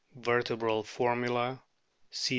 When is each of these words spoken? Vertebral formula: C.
Vertebral 0.15 0.81
formula: 0.81 1.61
C. 2.09 2.29